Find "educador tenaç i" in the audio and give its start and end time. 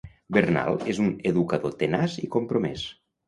1.31-2.33